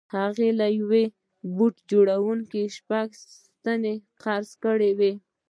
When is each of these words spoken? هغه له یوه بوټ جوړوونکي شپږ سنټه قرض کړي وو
هغه 0.15 0.47
له 0.59 0.67
یوه 0.79 1.03
بوټ 1.55 1.75
جوړوونکي 1.91 2.63
شپږ 2.77 3.07
سنټه 3.63 3.93
قرض 4.23 4.49
کړي 4.63 4.91
وو 4.99 5.11